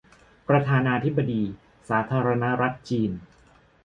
[0.47, 1.43] ประธานาธิปดี
[1.89, 3.11] สาธารณรัฐจีน